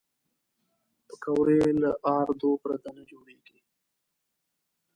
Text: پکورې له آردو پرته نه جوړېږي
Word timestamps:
پکورې 1.07 1.61
له 1.81 1.91
آردو 2.17 2.51
پرته 2.63 2.89
نه 2.97 3.03
جوړېږي 3.09 3.57